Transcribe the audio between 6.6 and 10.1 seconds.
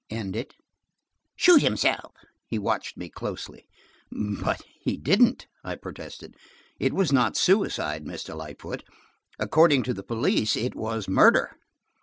"It was not suicide, Mr. Lightfoot. According to the